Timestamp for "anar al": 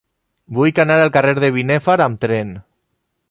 0.83-1.11